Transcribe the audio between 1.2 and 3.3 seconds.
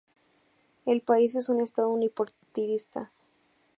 es un Estado unipartidista.